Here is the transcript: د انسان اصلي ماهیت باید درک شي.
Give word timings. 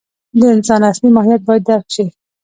د 0.39 0.41
انسان 0.55 0.81
اصلي 0.91 1.09
ماهیت 1.15 1.41
باید 1.47 1.63
درک 1.69 1.87
شي. 1.95 2.05